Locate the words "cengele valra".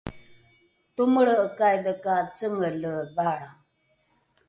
2.37-3.51